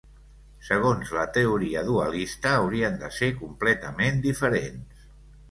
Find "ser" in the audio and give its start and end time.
3.19-3.31